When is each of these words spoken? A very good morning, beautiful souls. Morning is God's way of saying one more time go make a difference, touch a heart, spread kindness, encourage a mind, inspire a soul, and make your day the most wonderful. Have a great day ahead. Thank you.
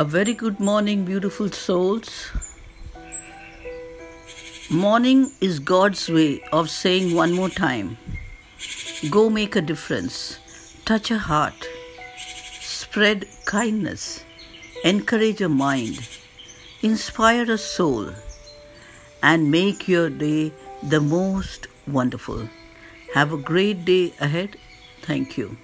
A 0.00 0.04
very 0.04 0.32
good 0.32 0.60
morning, 0.60 1.04
beautiful 1.04 1.48
souls. 1.50 2.30
Morning 4.70 5.32
is 5.40 5.58
God's 5.58 6.08
way 6.08 6.40
of 6.52 6.70
saying 6.70 7.16
one 7.16 7.32
more 7.32 7.48
time 7.48 7.98
go 9.10 9.28
make 9.28 9.56
a 9.56 9.60
difference, 9.60 10.38
touch 10.84 11.10
a 11.10 11.18
heart, 11.18 11.68
spread 12.60 13.26
kindness, 13.44 14.24
encourage 14.84 15.40
a 15.40 15.48
mind, 15.48 16.08
inspire 16.80 17.50
a 17.50 17.58
soul, 17.58 18.10
and 19.20 19.50
make 19.50 19.88
your 19.88 20.10
day 20.10 20.52
the 20.84 21.00
most 21.00 21.66
wonderful. 21.88 22.48
Have 23.14 23.32
a 23.32 23.46
great 23.52 23.84
day 23.84 24.12
ahead. 24.20 24.56
Thank 25.02 25.36
you. 25.36 25.56